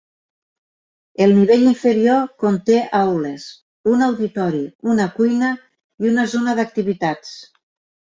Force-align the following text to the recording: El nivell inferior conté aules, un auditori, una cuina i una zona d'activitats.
El 1.25 1.33
nivell 1.39 1.65
inferior 1.71 2.23
conté 2.45 2.79
aules, 3.01 3.47
un 3.95 4.09
auditori, 4.09 4.65
una 4.97 5.09
cuina 5.21 5.55
i 5.63 6.13
una 6.17 6.31
zona 6.37 6.61
d'activitats. 6.63 7.41